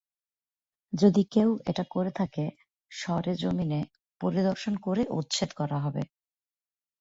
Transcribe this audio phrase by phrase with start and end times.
[0.93, 2.45] যদি কেউ এটা করে থাকে,
[2.91, 3.81] সরেজমিনে
[4.21, 6.03] পরিদর্শন করে উচ্ছেদ করা হবে।